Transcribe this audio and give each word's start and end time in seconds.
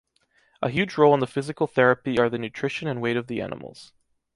A 0.63 0.69
huge 0.71 0.97
role 0.97 1.13
in 1.13 1.19
the 1.19 1.27
physical 1.27 1.67
therapy 1.67 2.17
are 2.17 2.27
the 2.27 2.39
nutrition 2.39 2.87
and 2.87 3.03
weight 3.03 3.17
of 3.17 3.27
the 3.27 3.39
animals. 3.39 3.93